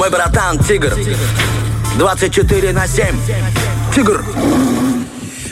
Мой 0.00 0.08
братан 0.08 0.58
Тигр. 0.58 0.96
24 1.98 2.72
на 2.72 2.86
7. 2.86 3.14
Тигр. 3.94 4.24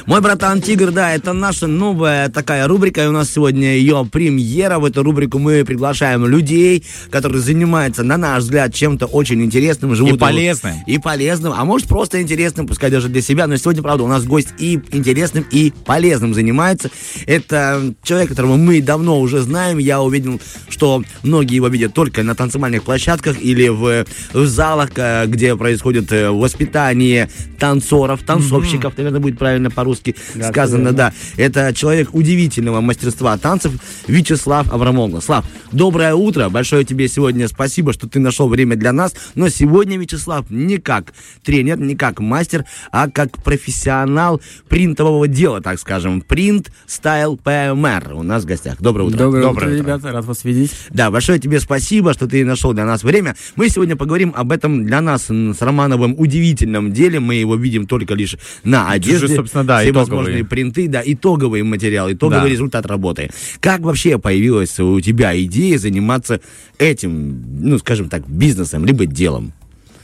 Мой 0.09 0.23
братан 0.23 0.63
Тигр, 0.63 0.91
да, 0.91 1.13
это 1.13 1.35
наша 1.35 1.67
новая 1.67 2.31
такая 2.31 2.67
рубрика, 2.67 3.05
и 3.05 3.09
у 3.09 3.13
нас 3.13 3.31
сегодня 3.31 3.77
ее 3.77 4.09
премьера. 4.11 4.79
В 4.79 4.87
эту 4.87 5.03
рубрику 5.03 5.39
мы 5.39 5.67
приглашаем 5.67 6.25
людей, 6.25 6.83
которые 7.11 7.43
занимаются, 7.43 8.03
на 8.05 8.17
наш 8.17 8.45
взгляд, 8.45 8.73
чем-то 8.73 9.05
очень 9.05 9.45
интересным, 9.45 9.95
живут... 9.95 10.15
И 10.15 10.19
полезным. 10.19 10.73
И 10.87 10.97
полезным, 10.97 11.53
а 11.55 11.63
может 11.67 11.89
просто 11.89 12.23
интересным, 12.23 12.67
пускай 12.67 12.91
даже 12.91 13.11
для 13.11 13.21
себя. 13.21 13.47
Но 13.47 13.59
сегодня, 13.59 13.83
правда, 13.83 14.05
у 14.05 14.07
нас 14.07 14.25
гость 14.25 14.49
и 14.59 14.81
интересным, 14.93 15.45
и 15.51 15.75
полезным 15.85 16.33
занимается. 16.33 16.91
Это 17.27 17.93
человек, 18.03 18.31
которого 18.31 18.57
мы 18.57 18.81
давно 18.81 19.21
уже 19.21 19.43
знаем. 19.43 19.77
Я 19.77 20.01
увидел, 20.01 20.41
что 20.71 21.03
многие 21.23 21.57
его 21.57 21.69
видят 21.69 21.93
только 21.93 22.23
на 22.23 22.35
танцевальных 22.35 22.83
площадках 22.83 23.43
или 23.43 23.69
в, 23.69 24.07
в 24.33 24.47
залах, 24.47 24.89
э, 24.97 25.27
где 25.27 25.55
происходит 25.55 26.11
э, 26.13 26.31
воспитание 26.31 27.29
танцоров, 27.59 28.23
танцовщиков, 28.23 28.95
mm-hmm. 28.95 28.97
наверное, 28.97 29.21
будет 29.21 29.39
правильно 29.39 29.71
по-русски 29.71 29.98
по-русски 29.99 30.17
да, 30.35 30.49
сказано, 30.49 30.93
да. 30.93 31.13
Это 31.37 31.73
человек 31.75 32.15
удивительного 32.15 32.81
мастерства 32.81 33.37
танцев 33.39 33.73
Вячеслав 34.07 34.73
Аврамогло. 34.73 35.21
Слав, 35.21 35.45
доброе 35.73 36.15
утро. 36.15 36.49
Большое 36.49 36.85
тебе 36.85 37.09
сегодня 37.09 37.49
спасибо, 37.49 37.93
что 37.93 38.09
ты 38.09 38.21
нашел 38.21 38.49
время 38.49 38.77
для 38.77 38.93
нас. 38.93 39.15
Но 39.35 39.49
сегодня, 39.49 39.99
Вячеслав, 39.99 40.51
не 40.51 40.79
как 40.79 41.13
тренер, 41.43 41.79
не 41.79 41.97
как 41.97 42.21
мастер, 42.21 42.65
а 42.93 43.11
как 43.11 43.43
профессионал 43.43 44.41
принтового 44.69 45.29
дела, 45.29 45.61
так 45.61 45.79
скажем. 45.79 46.21
Принт 46.21 46.71
Стайл 46.87 47.37
ПМР 47.37 48.13
у 48.15 48.23
нас 48.23 48.45
в 48.45 48.47
гостях. 48.47 48.77
Доброе 48.81 49.05
утро. 49.05 49.19
Доброе, 49.19 49.43
Доброе 49.43 49.53
утро, 49.53 49.67
утро, 49.67 49.77
ребята. 49.77 50.13
Рад 50.13 50.25
вас 50.25 50.45
видеть. 50.45 50.73
Да, 50.91 51.11
большое 51.11 51.39
тебе 51.39 51.61
спасибо, 51.61 52.13
что 52.13 52.27
ты 52.27 52.45
нашел 52.45 52.73
для 52.73 52.85
нас 52.85 53.03
время. 53.03 53.37
Мы 53.57 53.69
сегодня 53.69 53.97
поговорим 53.97 54.33
об 54.37 54.53
этом 54.53 54.85
для 54.85 55.01
нас 55.01 55.27
с 55.29 55.61
Романовым 55.61 56.15
удивительном 56.19 56.93
деле. 56.93 57.21
Мы 57.21 57.37
его 57.37 57.57
видим 57.57 57.87
только 57.87 58.15
лишь 58.15 58.37
на 58.65 58.91
одежде. 58.91 59.27
Уже, 59.27 59.37
собственно, 59.37 59.65
да, 59.65 59.83
всевозможные 59.93 60.45
принты, 60.45 60.89
да, 60.89 61.03
итоговый 61.05 61.63
материал, 61.63 62.11
итоговый 62.13 62.43
да. 62.45 62.49
результат 62.49 62.87
работы. 62.87 63.31
Как 63.61 63.81
вообще 63.81 64.19
появилась 64.19 64.79
у 64.81 65.01
тебя 65.01 65.41
идея 65.43 65.79
заниматься 65.79 66.41
этим, 66.79 67.43
ну, 67.61 67.79
скажем 67.79 68.09
так, 68.09 68.29
бизнесом, 68.29 68.85
либо 68.85 69.07
делом? 69.07 69.53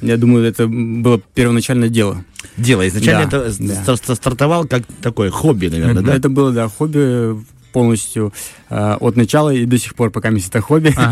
Я 0.01 0.17
думаю, 0.17 0.45
это 0.45 0.67
было 0.67 1.21
первоначальное 1.35 1.89
дело. 1.89 2.25
Дело. 2.57 2.87
Изначально 2.87 3.27
да, 3.31 3.47
это 3.47 3.97
да. 3.97 4.15
стартовал 4.15 4.67
как 4.67 4.83
такое 5.01 5.31
хобби, 5.31 5.69
наверное, 5.69 6.03
да? 6.03 6.15
Это 6.15 6.29
было, 6.29 6.53
да, 6.53 6.69
хобби 6.69 7.43
полностью 7.75 8.33
э, 8.71 8.97
от 9.01 9.17
начала 9.17 9.51
и 9.51 9.67
до 9.67 9.79
сих 9.79 9.95
пор, 9.97 10.11
пока 10.11 10.31
мне 10.31 10.41
это 10.47 10.61
хобби. 10.61 10.95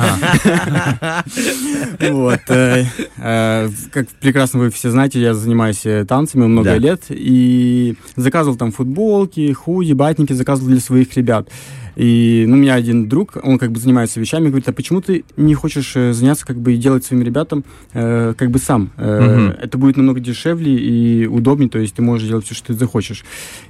Вот. 2.01 2.41
Э, 2.49 2.85
э, 3.19 3.69
как 3.91 4.09
прекрасно 4.21 4.61
вы 4.61 4.71
все 4.71 4.91
знаете, 4.91 5.21
я 5.21 5.35
занимаюсь 5.35 5.85
танцами 6.07 6.47
много 6.47 6.77
лет 6.77 7.03
и 7.11 7.97
заказывал 8.17 8.57
там 8.57 8.73
футболки, 8.73 9.53
худи, 9.53 9.93
батники, 9.93 10.33
заказывал 10.33 10.71
для 10.71 10.81
своих 10.81 11.15
ребят. 11.17 11.49
И 11.97 12.45
ну, 12.49 12.55
у 12.55 12.59
меня 12.59 12.75
один 12.75 13.09
друг, 13.09 13.37
он 13.43 13.59
как 13.59 13.71
бы 13.71 13.79
занимается 13.79 14.19
вещами, 14.19 14.49
говорит, 14.49 14.69
а 14.69 14.73
почему 14.73 15.01
ты 15.01 15.25
не 15.37 15.55
хочешь 15.55 15.93
заняться 15.93 16.47
как 16.47 16.59
бы 16.59 16.75
и 16.75 16.77
делать 16.77 17.05
своим 17.05 17.23
ребятам 17.23 17.65
э, 17.93 18.35
как 18.37 18.51
бы 18.51 18.59
сам? 18.59 18.91
Э, 18.97 19.49
угу. 19.49 19.57
Это 19.61 19.79
будет 19.79 19.97
намного 19.97 20.21
дешевле 20.21 20.75
и 20.75 21.27
удобнее, 21.27 21.69
то 21.69 21.79
есть 21.79 21.95
ты 21.95 22.03
можешь 22.03 22.29
делать 22.29 22.47
все, 22.47 22.55
что 22.55 22.69
ты 22.69 22.75
захочешь. 22.75 23.25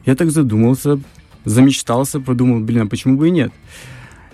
Я 0.07 0.15
так 0.15 0.31
задумался, 0.31 1.01
замечтался, 1.45 2.21
подумал, 2.21 2.61
блин, 2.61 2.83
а 2.83 2.87
почему 2.87 3.17
бы 3.17 3.29
и 3.29 3.31
нет? 3.31 3.53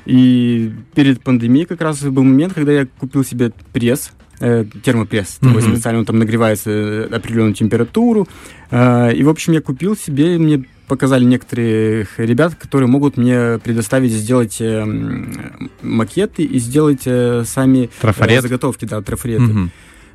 И 0.07 0.73
перед 0.95 1.23
пандемией 1.23 1.67
как 1.67 1.81
раз 1.83 2.03
был 2.03 2.23
момент, 2.23 2.55
когда 2.55 2.73
я 2.73 2.87
купил 2.87 3.25
себе 3.25 3.53
пресс, 3.73 4.13
э, 4.41 4.65
термопресс, 4.83 5.39
mm-hmm. 5.41 5.47
такой 5.47 5.63
специально, 5.63 5.99
он 6.01 6.07
там 6.07 6.19
нагревается 6.19 6.71
э, 6.71 7.09
определенную 7.15 7.55
температуру. 7.55 8.27
Э, 8.71 9.13
и, 9.13 9.23
в 9.23 9.29
общем, 9.29 9.53
я 9.53 9.61
купил 9.61 9.97
себе, 9.97 10.39
мне 10.39 10.65
показали 10.87 11.25
некоторых 11.25 12.19
ребят, 12.19 12.55
которые 12.55 12.89
могут 12.89 13.19
мне 13.19 13.59
предоставить 13.63 14.13
сделать 14.13 14.57
э, 14.61 14.85
макеты 15.83 16.43
и 16.43 16.59
сделать 16.59 17.03
э, 17.05 17.45
сами 17.47 17.91
Трафарет. 18.01 18.39
э, 18.39 18.43
заготовки, 18.43 18.87
да, 18.87 19.03
трафареты. 19.03 19.45
Mm-hmm. 19.45 19.69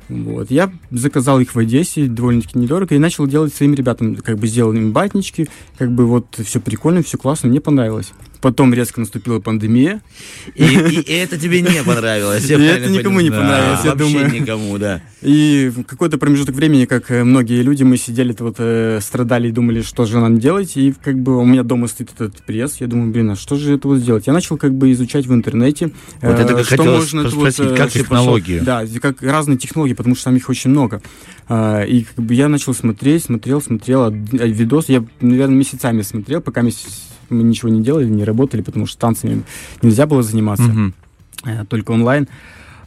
Вот. 0.08 0.50
Я 0.50 0.72
заказал 0.90 1.40
их 1.40 1.54
в 1.54 1.58
Одессе 1.58 2.06
довольно-таки 2.06 2.58
недорого 2.58 2.94
и 2.94 2.98
начал 2.98 3.26
делать 3.26 3.54
своим 3.54 3.74
ребятам, 3.74 4.16
как 4.16 4.38
бы 4.38 4.46
сделал 4.46 4.72
им 4.72 4.92
батнички, 4.92 5.48
как 5.78 5.90
бы 5.92 6.06
вот 6.06 6.26
все 6.44 6.60
прикольно, 6.60 7.02
все 7.02 7.18
классно, 7.18 7.48
мне 7.48 7.60
понравилось. 7.60 8.12
Потом 8.44 8.74
резко 8.74 9.00
наступила 9.00 9.40
пандемия. 9.40 10.02
И, 10.54 10.64
и, 10.64 11.12
это 11.14 11.38
тебе 11.38 11.62
не 11.62 11.82
понравилось. 11.82 12.50
И 12.50 12.52
это 12.52 12.90
никому 12.90 13.20
не 13.20 13.30
понравилось, 13.30 13.80
я 13.84 13.94
думаю. 13.94 14.30
никому, 14.30 14.76
да. 14.76 15.00
И 15.22 15.72
в 15.74 15.84
какой-то 15.84 16.18
промежуток 16.18 16.54
времени, 16.54 16.84
как 16.84 17.10
э, 17.10 17.24
многие 17.24 17.62
люди, 17.62 17.84
мы 17.84 17.96
сидели, 17.96 18.36
вот 18.38 18.56
э, 18.58 18.98
страдали 19.00 19.48
и 19.48 19.50
думали, 19.50 19.80
что 19.80 20.04
же 20.04 20.18
нам 20.18 20.38
делать. 20.38 20.76
И 20.76 20.92
как 21.02 21.18
бы 21.18 21.38
у 21.38 21.46
меня 21.46 21.62
дома 21.62 21.86
стоит 21.88 22.10
этот 22.12 22.42
пресс. 22.42 22.82
Я 22.82 22.86
думаю, 22.86 23.10
блин, 23.10 23.30
а 23.30 23.34
что 23.34 23.56
же 23.56 23.76
это 23.76 23.88
вот 23.88 23.96
сделать? 24.00 24.26
Я 24.26 24.34
начал 24.34 24.58
как 24.58 24.74
бы 24.74 24.92
изучать 24.92 25.24
в 25.24 25.32
интернете. 25.32 25.92
Вот 26.20 26.38
это 26.38 26.52
как 26.52 26.66
что 26.66 26.84
можно 26.84 27.30
спросить, 27.30 27.70
вот, 27.70 27.78
как 27.78 27.92
технологии. 27.92 28.58
Да, 28.58 28.84
как 29.00 29.22
разные 29.22 29.56
технологии, 29.56 29.94
потому 29.94 30.16
что 30.16 30.24
там 30.24 30.36
их 30.36 30.50
очень 30.50 30.68
много. 30.68 31.00
А, 31.48 31.82
и 31.82 32.02
как 32.02 32.22
бы 32.22 32.34
я 32.34 32.48
начал 32.48 32.74
смотреть, 32.74 33.24
смотрел, 33.24 33.62
смотрел 33.62 34.02
а, 34.02 34.10
видос. 34.10 34.90
Я, 34.90 35.02
наверное, 35.22 35.56
месяцами 35.56 36.02
смотрел, 36.02 36.42
пока 36.42 36.60
месяц 36.60 37.13
мы 37.30 37.42
ничего 37.42 37.68
не 37.68 37.82
делали, 37.82 38.08
не 38.08 38.24
работали, 38.24 38.62
потому 38.62 38.86
что 38.86 38.98
танцами 38.98 39.42
нельзя 39.82 40.06
было 40.06 40.22
заниматься, 40.22 40.92
mm-hmm. 41.44 41.66
только 41.66 41.92
онлайн. 41.92 42.28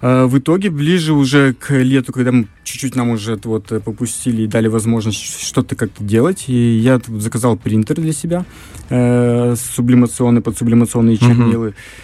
А, 0.01 0.27
в 0.27 0.37
итоге, 0.37 0.69
ближе 0.69 1.13
уже 1.13 1.53
к 1.53 1.71
лету, 1.73 2.11
когда 2.11 2.31
мы 2.31 2.47
чуть-чуть 2.63 2.95
нам 2.95 3.09
уже 3.09 3.39
вот 3.43 3.71
э, 3.71 3.79
попустили 3.79 4.43
и 4.43 4.47
дали 4.47 4.67
возможность 4.67 5.19
что-то 5.43 5.75
как-то 5.75 6.03
делать, 6.03 6.45
и 6.47 6.77
я 6.77 7.01
заказал 7.07 7.57
принтер 7.57 7.95
для 7.95 8.13
себя, 8.13 8.45
э, 8.89 9.55
сублимационный, 9.55 10.41
подсублимационные 10.41 11.17
чернилы. 11.17 11.69
Mm-hmm 11.69 12.03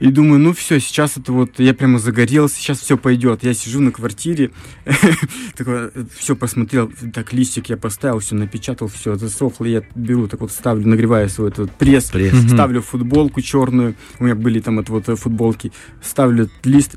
и 0.00 0.10
думаю, 0.10 0.40
ну 0.40 0.54
все, 0.54 0.80
сейчас 0.80 1.18
это 1.18 1.32
вот, 1.32 1.58
я 1.58 1.74
прямо 1.74 1.98
загорелся, 1.98 2.56
сейчас 2.56 2.80
все 2.80 2.96
пойдет. 2.96 3.44
Я 3.44 3.52
сижу 3.52 3.80
на 3.80 3.92
квартире, 3.92 4.50
такое, 5.56 5.92
все 6.18 6.34
посмотрел, 6.34 6.90
так 7.12 7.34
листик 7.34 7.68
я 7.68 7.76
поставил, 7.76 8.18
все 8.20 8.34
напечатал, 8.34 8.88
все 8.88 9.16
засохло, 9.16 9.66
я 9.66 9.82
беру, 9.94 10.26
так 10.26 10.40
вот 10.40 10.52
ставлю, 10.52 10.88
нагреваю 10.88 11.28
свой 11.28 11.50
этот 11.50 11.70
пресс, 11.72 12.06
пресс. 12.06 12.34
ставлю 12.50 12.80
футболку 12.80 13.42
черную, 13.42 13.94
у 14.18 14.24
меня 14.24 14.34
были 14.34 14.60
там 14.60 14.80
это 14.80 14.90
вот 14.90 15.08
э, 15.10 15.16
футболки, 15.16 15.70
ставлю 16.02 16.50
лист, 16.64 16.96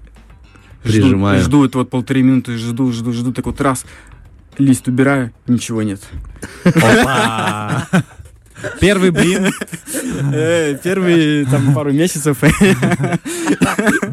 Прижимаю. 0.82 1.40
Жду, 1.40 1.48
жду 1.48 1.66
это 1.66 1.78
вот 1.80 1.90
полторы 1.90 2.22
минуты, 2.22 2.58
жду, 2.58 2.92
жду, 2.92 3.14
жду, 3.14 3.32
так 3.34 3.46
вот 3.46 3.60
раз, 3.62 3.86
лист 4.58 4.88
убираю, 4.88 5.32
ничего 5.48 5.82
нет. 5.82 6.02
Первый 8.80 9.12
блин. 9.12 9.52
Э, 10.34 10.78
первые 10.84 11.46
там 11.46 11.74
пару 11.74 11.92
месяцев. 11.92 12.38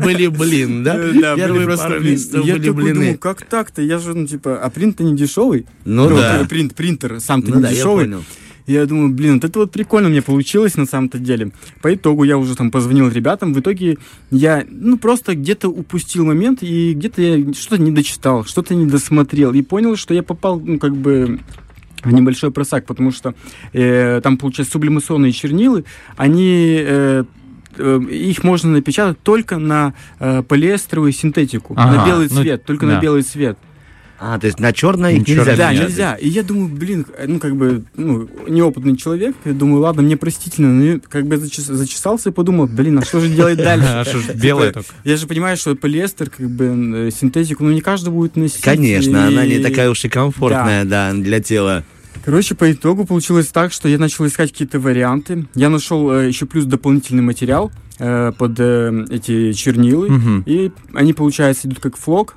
Были 0.02 0.26
блин, 0.26 0.82
да? 0.84 0.96
Да, 0.96 1.36
Первые 1.36 1.76
пару 1.76 2.00
месяцев 2.00 2.44
были 2.44 2.70
блины. 2.70 3.16
как 3.16 3.42
так-то? 3.42 3.82
Я 3.82 3.98
же, 3.98 4.14
ну, 4.14 4.26
типа, 4.26 4.58
а 4.58 4.70
принт-то 4.70 5.04
не 5.04 5.16
дешевый. 5.16 5.66
Ну, 5.84 6.08
да. 6.08 6.46
Принт, 6.48 6.74
принтер 6.74 7.20
сам-то 7.20 7.50
ну 7.50 7.60
не 7.60 7.68
дешевый. 7.68 8.14
Я 8.66 8.86
думаю, 8.86 9.08
блин, 9.08 9.34
вот 9.34 9.44
это 9.44 9.58
вот 9.58 9.72
прикольно 9.72 10.08
мне 10.08 10.22
получилось 10.22 10.76
на 10.76 10.86
самом-то 10.86 11.18
деле. 11.18 11.50
По 11.82 11.92
итогу 11.92 12.22
я 12.22 12.38
уже 12.38 12.54
там 12.54 12.70
позвонил 12.70 13.08
ребятам, 13.08 13.52
в 13.52 13.58
итоге 13.58 13.98
я, 14.30 14.64
ну, 14.68 14.96
просто 14.96 15.34
где-то 15.34 15.68
упустил 15.68 16.24
момент, 16.24 16.62
и 16.62 16.94
где-то 16.94 17.20
я 17.20 17.52
что-то 17.52 17.82
не 17.82 17.90
дочитал, 17.90 18.44
что-то 18.44 18.76
не 18.76 18.86
досмотрел, 18.86 19.52
и 19.54 19.62
понял, 19.62 19.96
что 19.96 20.14
я 20.14 20.22
попал, 20.22 20.60
ну, 20.60 20.78
как 20.78 20.94
бы 20.94 21.40
небольшой 22.04 22.50
просак, 22.50 22.86
потому 22.86 23.12
что 23.12 23.34
э, 23.72 24.20
там, 24.22 24.36
получается, 24.36 24.72
сублимационные 24.72 25.32
чернилы, 25.32 25.84
они 26.16 26.78
э, 26.80 27.24
э, 27.76 28.00
их 28.10 28.44
можно 28.44 28.70
напечатать 28.70 29.20
только 29.22 29.58
на 29.58 29.94
э, 30.18 30.42
полиэстеровую 30.42 31.12
синтетику, 31.12 31.74
ага, 31.76 31.96
на 31.96 32.06
белый 32.06 32.28
ну, 32.30 32.42
цвет, 32.42 32.62
ну, 32.62 32.66
только 32.66 32.86
да. 32.86 32.94
на 32.96 33.00
белый 33.00 33.22
цвет. 33.22 33.58
А, 34.22 34.38
то 34.38 34.46
есть 34.46 34.60
на 34.60 34.74
черное 34.74 35.12
их 35.12 35.26
нельзя 35.26 35.56
Да, 35.56 35.72
нельзя. 35.72 36.14
И 36.14 36.28
я 36.28 36.42
думаю, 36.42 36.68
блин, 36.68 37.06
ну, 37.26 37.40
как 37.40 37.56
бы, 37.56 37.84
ну, 37.96 38.28
неопытный 38.46 38.94
человек, 38.98 39.34
я 39.46 39.54
думаю, 39.54 39.80
ладно, 39.80 40.02
мне 40.02 40.18
простительно, 40.18 40.68
но 40.68 41.00
как 41.08 41.26
бы 41.26 41.38
зачес, 41.38 41.64
зачесался 41.64 42.28
и 42.28 42.32
подумал, 42.32 42.66
блин, 42.66 42.98
а 42.98 43.02
что 43.02 43.18
же 43.18 43.30
делать 43.30 43.56
дальше? 43.56 43.88
А 43.88 44.04
что 44.04 44.18
же 44.18 44.34
белое 44.34 44.72
только? 44.72 44.90
Я 45.04 45.16
же 45.16 45.26
понимаю, 45.26 45.56
что 45.56 45.74
полиэстер, 45.74 46.28
как 46.28 46.50
бы, 46.50 47.06
э, 47.06 47.10
синтетику, 47.10 47.64
ну, 47.64 47.70
не 47.70 47.80
каждый 47.80 48.10
будет 48.10 48.36
носить. 48.36 48.60
Конечно, 48.60 49.26
она 49.26 49.46
не 49.46 49.58
такая 49.58 49.88
уж 49.88 50.04
и 50.04 50.10
комфортная, 50.10 50.84
да, 50.84 51.14
для 51.14 51.40
тела. 51.40 51.82
Короче, 52.22 52.54
по 52.54 52.70
итогу 52.70 53.06
получилось 53.06 53.46
так, 53.46 53.72
что 53.72 53.88
я 53.88 53.98
начал 53.98 54.26
искать 54.26 54.52
какие-то 54.52 54.78
варианты. 54.78 55.46
Я 55.54 55.70
нашел 55.70 56.12
э, 56.12 56.28
еще 56.28 56.44
плюс 56.44 56.66
дополнительный 56.66 57.22
материал 57.22 57.72
э, 57.98 58.32
под 58.36 58.60
э, 58.60 59.06
эти 59.08 59.54
чернилы. 59.54 60.08
Угу. 60.08 60.42
И 60.44 60.70
они, 60.92 61.14
получается, 61.14 61.66
идут 61.66 61.80
как 61.80 61.96
флок 61.96 62.36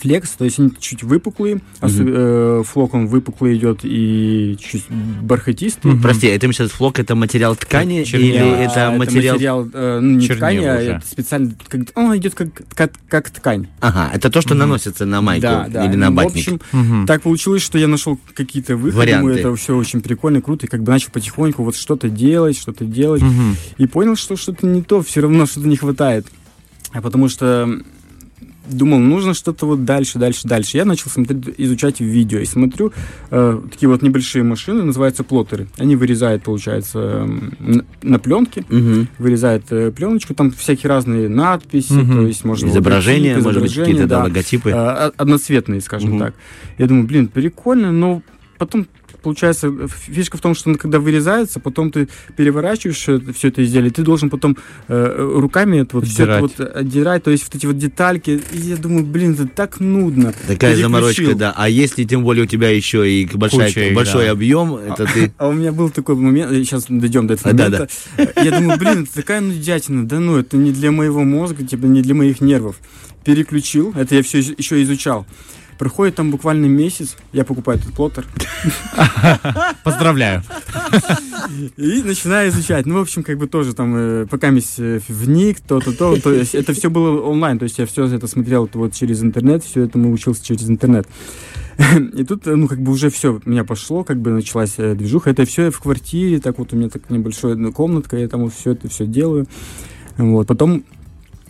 флекс, 0.00 0.30
то 0.30 0.44
есть 0.44 0.58
они 0.58 0.70
чуть 0.78 1.02
выпуклые, 1.02 1.60
осо- 1.80 2.60
э, 2.60 2.62
флок 2.64 2.94
он 2.94 3.06
выпуклый 3.08 3.56
идет 3.56 3.80
и 3.82 4.56
чуть 4.60 4.84
бархатистый. 5.22 5.90
Мгм. 5.92 6.02
Прости, 6.02 6.26
это 6.28 6.50
сейчас 6.52 6.70
флок, 6.70 6.98
это 6.98 7.14
материал 7.14 7.56
ткани 7.56 8.04
Чернила. 8.04 8.34
или 8.36 8.64
это 8.64 8.88
А, 8.88 8.90
материал... 8.96 9.68
э, 9.72 9.98
ну, 10.00 10.16
не 10.18 10.20
Чернила 10.26 10.36
ткань, 10.38 10.56
а 10.66 10.76
уже. 10.78 10.90
это 10.92 11.06
специально, 11.06 11.52
как, 11.68 11.80
он 11.94 12.16
идет 12.16 12.34
как, 12.34 12.48
как, 12.74 12.92
как 13.08 13.30
ткань. 13.30 13.66
Ага, 13.80 14.10
это 14.14 14.30
то, 14.30 14.40
что 14.40 14.50
Мгм. 14.50 14.58
наносится 14.60 15.04
на 15.06 15.20
майку 15.20 15.42
Да, 15.42 15.66
да. 15.68 15.84
или 15.86 15.96
на 15.96 16.10
Ну, 16.10 16.16
батник. 16.16 16.34
В 16.34 16.36
общем, 16.38 16.60
Мгм. 16.72 17.06
так 17.06 17.22
получилось, 17.22 17.62
что 17.62 17.78
я 17.78 17.88
нашел 17.88 18.18
какие-то 18.34 18.76
выходы, 18.76 18.98
Варианты. 18.98 19.20
думаю, 19.26 19.38
это 19.40 19.54
все 19.56 19.76
очень 19.76 20.00
прикольно, 20.00 20.40
круто, 20.40 20.66
и 20.66 20.68
как 20.68 20.82
бы 20.82 20.92
начал 20.92 21.10
потихоньку 21.12 21.64
вот 21.64 21.76
что-то 21.76 22.08
делать, 22.08 22.56
что-то 22.58 22.84
делать, 22.84 23.22
Мгм. 23.22 23.56
и 23.78 23.86
понял, 23.86 24.16
что 24.16 24.36
что-то 24.36 24.66
не 24.66 24.82
то, 24.82 25.02
все 25.02 25.20
равно 25.22 25.46
что-то 25.46 25.66
не 25.66 25.76
хватает. 25.76 26.26
А 26.92 27.02
потому 27.02 27.28
что 27.28 27.68
думал, 28.70 28.98
нужно 28.98 29.34
что-то 29.34 29.66
вот 29.66 29.84
дальше, 29.84 30.18
дальше, 30.18 30.46
дальше. 30.46 30.76
Я 30.76 30.84
начал 30.84 31.10
смотреть, 31.10 31.54
изучать 31.58 32.00
видео 32.00 32.38
и 32.38 32.44
смотрю 32.44 32.92
э, 33.30 33.60
такие 33.70 33.88
вот 33.88 34.02
небольшие 34.02 34.42
машины, 34.44 34.82
называются 34.82 35.24
плоттеры. 35.24 35.68
Они 35.78 35.96
вырезают, 35.96 36.42
получается, 36.42 36.98
м, 36.98 37.84
на, 38.02 38.18
пленке, 38.18 38.64
Мгм. 38.68 39.08
вырезают 39.18 39.64
э, 39.70 39.90
пленочку, 39.90 40.34
там 40.34 40.50
всякие 40.50 40.88
разные 40.88 41.28
надписи, 41.28 41.92
Мгм. 41.92 42.16
то 42.16 42.26
есть 42.26 42.44
можно 42.44 42.68
Изображения, 42.68 43.36
логотипы, 43.36 43.44
может 43.48 43.62
быть, 43.62 43.74
какие-то 43.74 44.06
да, 44.06 44.18
да. 44.18 44.22
логотипы. 44.24 44.70
Э, 44.70 45.10
одноцветные, 45.16 45.80
скажем 45.80 46.10
Мгм. 46.10 46.18
так. 46.18 46.34
Я 46.78 46.86
думаю, 46.86 47.06
блин, 47.06 47.28
прикольно, 47.28 47.92
но 47.92 48.22
потом 48.58 48.86
получается, 49.22 49.72
фишка 49.88 50.36
в 50.36 50.40
том, 50.40 50.54
что 50.54 50.70
он 50.70 50.76
когда 50.76 50.98
вырезается, 51.00 51.60
потом 51.60 51.90
ты 51.90 52.08
переворачиваешь 52.36 52.96
все 53.36 53.48
это 53.48 53.64
изделие, 53.64 53.90
ты 53.90 54.02
должен 54.02 54.30
потом 54.30 54.56
э, 54.88 55.32
руками 55.36 55.78
это 55.80 55.96
вот 55.96 56.06
все 56.06 56.24
это 56.24 56.38
Отдирать. 56.38 56.58
вот 56.58 56.76
отдирать, 56.76 57.22
то 57.24 57.30
есть 57.30 57.44
вот 57.44 57.54
эти 57.54 57.66
вот 57.66 57.78
детальки. 57.78 58.40
И 58.52 58.58
я 58.58 58.76
думаю, 58.76 59.04
блин, 59.04 59.34
это 59.34 59.46
так 59.46 59.80
нудно. 59.80 60.32
Такая 60.32 60.74
Переключил. 60.74 60.82
заморочка, 60.82 61.34
да. 61.34 61.54
А 61.56 61.68
если 61.68 62.04
тем 62.04 62.22
более 62.22 62.44
у 62.44 62.46
тебя 62.46 62.70
еще 62.70 63.10
и 63.10 63.26
большая, 63.34 63.68
Куча 63.72 63.94
большой 63.94 64.26
да. 64.26 64.32
объем, 64.32 64.74
это 64.76 65.06
ты... 65.06 65.32
А 65.38 65.48
у 65.48 65.52
меня 65.52 65.72
был 65.72 65.90
такой 65.90 66.14
момент, 66.16 66.50
сейчас 66.52 66.86
дойдем 66.88 67.26
до 67.26 67.34
этого 67.34 67.50
А, 67.50 67.52
да, 67.52 67.64
момента. 67.64 67.88
Я 68.42 68.58
думаю, 68.58 68.78
блин, 68.78 69.02
это 69.04 69.14
такая 69.14 69.40
нудятина, 69.40 70.06
да 70.06 70.18
ну, 70.20 70.36
это 70.38 70.56
не 70.56 70.72
для 70.72 70.90
моего 70.90 71.24
мозга, 71.24 71.64
типа 71.64 71.86
не 71.86 72.02
для 72.02 72.14
моих 72.14 72.40
нервов. 72.40 72.76
Переключил, 73.24 73.92
это 73.96 74.14
я 74.14 74.22
все 74.22 74.38
еще 74.38 74.82
изучал. 74.82 75.26
Проходит 75.78 76.16
там 76.16 76.30
буквально 76.30 76.66
месяц, 76.66 77.16
я 77.32 77.44
покупаю 77.44 77.78
этот 77.78 77.94
плоттер 77.94 78.26
Поздравляю. 79.84 80.42
и 81.76 82.02
начинаю 82.02 82.50
изучать. 82.50 82.86
Ну, 82.86 82.96
в 82.96 83.00
общем, 83.00 83.22
как 83.22 83.38
бы 83.38 83.46
тоже 83.46 83.74
там, 83.74 83.94
э, 83.96 84.26
пока 84.26 84.48
э, 84.48 85.00
вник, 85.08 85.60
то-то, 85.60 85.96
то, 85.96 86.20
то 86.20 86.32
есть 86.32 86.54
это 86.54 86.72
все 86.72 86.90
было 86.90 87.20
онлайн, 87.22 87.58
то 87.58 87.64
есть 87.64 87.78
я 87.78 87.86
все 87.86 88.06
это 88.06 88.26
смотрел 88.26 88.68
вот 88.72 88.92
через 88.94 89.22
интернет, 89.22 89.64
все 89.64 89.84
это 89.84 89.98
мы 89.98 90.12
учился 90.12 90.44
через 90.44 90.68
интернет. 90.68 91.06
И 92.14 92.24
тут, 92.24 92.46
э, 92.46 92.56
ну, 92.56 92.68
как 92.68 92.80
бы 92.80 92.92
уже 92.92 93.10
все, 93.10 93.40
у 93.44 93.48
меня 93.48 93.64
пошло, 93.64 94.04
как 94.04 94.20
бы 94.20 94.30
началась 94.30 94.74
движуха. 94.76 95.30
Это 95.30 95.44
все 95.44 95.70
в 95.70 95.80
квартире, 95.80 96.40
так 96.40 96.58
вот 96.58 96.72
у 96.72 96.76
меня 96.76 96.88
так 96.88 97.08
небольшая 97.10 97.52
одна 97.52 97.70
комнатка, 97.70 98.16
я 98.16 98.28
там 98.28 98.50
все 98.50 98.72
это 98.72 98.88
все 98.88 99.06
делаю. 99.06 99.46
Вот, 100.16 100.48
потом 100.48 100.84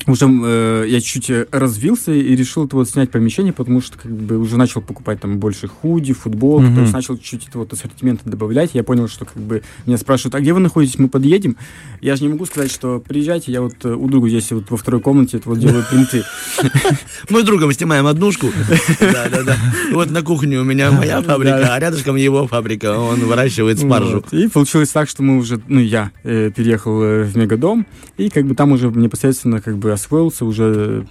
уже 0.06 0.26
э, 0.26 0.84
я 0.88 1.00
чуть 1.00 1.30
э, 1.30 1.46
развился 1.50 2.12
и 2.12 2.34
решил 2.36 2.66
это 2.66 2.76
вот 2.76 2.88
снять 2.88 3.10
помещение, 3.10 3.52
потому 3.52 3.80
что 3.80 3.98
как 3.98 4.10
бы 4.10 4.38
уже 4.38 4.56
начал 4.56 4.80
покупать 4.80 5.20
там 5.20 5.38
больше 5.38 5.68
худи, 5.68 6.12
футболок, 6.12 6.64
Мгм. 6.64 6.74
то 6.74 6.80
есть 6.82 6.92
начал 6.92 7.16
чуть-чуть 7.16 7.48
это 7.48 7.58
вот 7.58 7.72
ассортимента 7.72 8.28
добавлять. 8.28 8.70
Я 8.74 8.82
понял, 8.84 9.08
что 9.08 9.24
как 9.24 9.36
бы 9.36 9.62
меня 9.86 9.98
спрашивают, 9.98 10.34
а 10.34 10.40
где 10.40 10.52
вы 10.52 10.60
находитесь, 10.60 10.98
мы 10.98 11.08
подъедем. 11.08 11.56
Я 12.00 12.16
же 12.16 12.22
не 12.22 12.28
могу 12.28 12.46
сказать, 12.46 12.70
что 12.70 13.00
приезжайте, 13.06 13.52
я 13.52 13.60
вот 13.62 13.74
э, 13.84 13.92
у 13.92 14.08
друга 14.08 14.28
здесь 14.28 14.50
вот 14.52 14.70
во 14.70 14.76
второй 14.76 15.00
комнате 15.00 15.38
это 15.38 15.48
вот 15.48 15.58
делаю 15.58 15.84
принты. 15.90 16.22
Мы 17.30 17.40
с 17.42 17.44
другом 17.44 17.72
снимаем 17.72 18.06
однушку. 18.06 18.48
Да, 19.00 19.28
да, 19.30 19.42
да. 19.42 19.56
Вот 19.92 20.10
на 20.10 20.22
кухне 20.22 20.58
у 20.58 20.64
меня 20.64 20.90
моя 20.90 21.22
фабрика, 21.22 21.74
а 21.74 21.78
рядышком 21.78 22.16
его 22.16 22.46
фабрика. 22.46 22.98
Он 22.98 23.20
выращивает 23.20 23.78
спаржу. 23.78 24.24
И 24.32 24.48
получилось 24.48 24.90
так, 24.90 25.08
что 25.08 25.22
мы 25.22 25.38
уже, 25.38 25.60
ну, 25.68 25.80
я 25.80 26.10
э, 26.24 26.50
переехал 26.54 26.98
в 26.98 27.36
мегадом, 27.36 27.86
и 28.16 28.28
как 28.28 28.46
бы 28.46 28.54
там 28.54 28.72
уже 28.72 28.88
непосредственно 28.88 29.60
как 29.60 29.76
бы 29.78 29.87
освоился 29.92 30.44
уже 30.44 31.06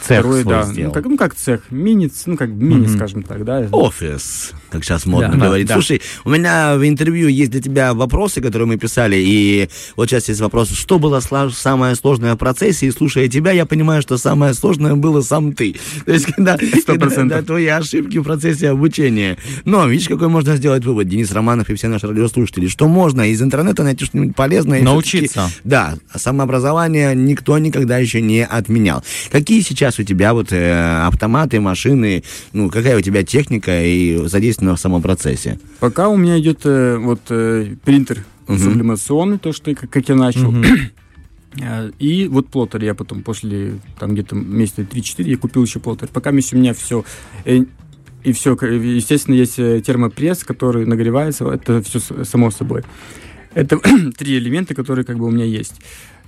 Цех 0.00 0.20
второй, 0.20 0.40
свой 0.40 0.54
да, 0.54 0.62
сделал. 0.62 0.88
ну 0.88 0.94
как, 0.94 1.04
ну 1.04 1.16
как 1.18 1.34
цех, 1.34 1.60
мини, 1.70 2.10
ну 2.24 2.36
как 2.38 2.48
мини, 2.48 2.86
Мгм. 2.86 2.96
скажем 2.96 3.22
так, 3.22 3.44
да. 3.44 3.68
Офис, 3.72 4.52
как 4.70 4.82
сейчас 4.82 5.04
модно 5.04 5.32
Да, 5.36 5.46
говорить. 5.48 5.66
да. 5.66 5.74
Слушай, 5.74 6.00
у 6.24 6.30
меня 6.30 6.76
в 6.76 6.88
интервью 6.88 7.28
есть 7.28 7.50
для 7.50 7.60
тебя 7.60 7.92
вопросы, 7.92 8.40
которые 8.40 8.66
мы 8.66 8.78
писали, 8.78 9.16
и 9.16 9.68
вот 9.94 10.08
сейчас 10.08 10.28
есть 10.30 10.40
вопрос, 10.40 10.70
что 10.70 10.98
было 10.98 11.20
самое 11.20 11.94
сложное 11.94 12.32
в 12.36 12.38
процессе, 12.38 12.86
и 12.86 12.90
слушая 12.90 13.28
тебя, 13.28 13.52
я 13.52 13.66
понимаю, 13.66 14.00
что 14.00 14.16
самое 14.16 14.54
сложное 14.54 14.94
было 14.94 15.20
сам 15.20 15.52
ты. 15.52 15.76
То 16.06 16.12
есть, 16.14 16.24
когда, 16.24 16.56
когда, 16.56 16.94
процентов. 17.06 17.38
да, 17.40 17.42
твои 17.44 17.66
ошибки 17.66 18.16
в 18.16 18.22
процессе 18.22 18.70
обучения. 18.70 19.36
Но 19.66 19.86
видишь, 19.86 20.08
какой 20.08 20.28
можно 20.28 20.56
сделать 20.56 20.86
вывод, 20.86 21.06
Денис 21.06 21.30
Романов 21.32 21.68
и 21.68 21.74
все 21.74 21.88
наши 21.88 22.06
радиослушатели, 22.06 22.66
что 22.68 22.88
можно 22.88 23.28
из 23.30 23.42
интернета 23.42 23.82
найти 23.82 24.06
что-нибудь 24.06 24.34
полезное. 24.34 24.80
Научиться. 24.82 25.50
Да, 25.64 25.96
самообразование 26.14 27.14
никто 27.14 27.58
никогда 27.58 27.95
еще 27.98 28.20
не 28.20 28.44
отменял. 28.44 29.02
Какие 29.30 29.60
сейчас 29.62 29.98
у 29.98 30.02
тебя 30.02 30.34
вот 30.34 30.52
э, 30.52 31.02
автоматы, 31.06 31.60
машины, 31.60 32.22
ну, 32.52 32.70
какая 32.70 32.96
у 32.96 33.00
тебя 33.00 33.22
техника 33.22 33.84
и 33.84 34.26
задействована 34.26 34.76
в 34.76 34.80
самом 34.80 35.02
процессе? 35.02 35.58
Пока 35.80 36.08
у 36.08 36.16
меня 36.16 36.38
идет 36.38 36.60
э, 36.64 36.96
вот 36.98 37.20
э, 37.30 37.74
принтер 37.84 38.24
Мгм. 38.46 38.58
сублимационный, 38.58 39.38
то, 39.38 39.52
что 39.52 39.74
как, 39.74 39.90
как 39.90 40.08
я 40.08 40.14
начал. 40.14 40.54
Э, 40.54 41.90
И 41.98 42.28
вот 42.28 42.48
плоттер 42.48 42.84
я 42.84 42.94
потом 42.94 43.22
после 43.22 43.78
там 43.98 44.12
где-то 44.12 44.36
месяца 44.36 44.82
3-4 44.82 45.22
я 45.28 45.36
купил 45.38 45.64
еще 45.64 45.80
плоттер. 45.80 46.08
Пока 46.12 46.30
у 46.30 46.32
меня 46.34 46.74
все 46.74 47.02
и 48.26 48.32
все, 48.32 48.54
естественно, 48.54 49.36
есть 49.36 49.56
э, 49.60 49.80
термопресс, 49.80 50.42
который 50.42 50.84
нагревается, 50.84 51.48
это 51.48 51.80
все 51.80 52.00
само 52.24 52.50
собой. 52.50 52.82
Это 53.56 53.78
три 54.18 54.36
элемента, 54.38 54.74
которые 54.74 55.04
как 55.04 55.16
бы 55.18 55.26
у 55.26 55.30
меня 55.30 55.46
есть. 55.46 55.74